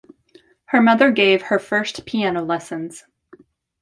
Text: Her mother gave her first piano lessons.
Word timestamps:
Her 0.65 0.81
mother 0.81 1.11
gave 1.11 1.43
her 1.43 1.59
first 1.59 2.07
piano 2.07 2.41
lessons. 2.43 3.03